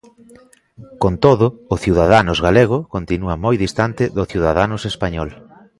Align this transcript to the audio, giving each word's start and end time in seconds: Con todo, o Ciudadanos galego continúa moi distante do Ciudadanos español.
Con 1.03 1.13
todo, 1.25 1.45
o 1.73 1.75
Ciudadanos 1.85 2.39
galego 2.47 2.77
continúa 2.95 3.35
moi 3.45 3.55
distante 3.65 4.03
do 4.17 4.23
Ciudadanos 4.31 4.81
español. 4.91 5.29